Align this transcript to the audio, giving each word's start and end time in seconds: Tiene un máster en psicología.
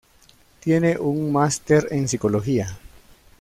Tiene 0.61 0.97
un 0.97 1.31
máster 1.31 1.89
en 1.91 2.07
psicología. 2.07 2.75